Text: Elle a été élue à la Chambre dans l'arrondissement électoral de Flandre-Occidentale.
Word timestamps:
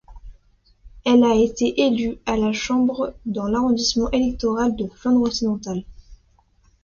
Elle 1.05 1.23
a 1.23 1.35
été 1.35 1.79
élue 1.81 2.17
à 2.25 2.35
la 2.35 2.53
Chambre 2.53 3.13
dans 3.27 3.45
l'arrondissement 3.45 4.09
électoral 4.09 4.75
de 4.75 4.87
Flandre-Occidentale. 4.87 5.83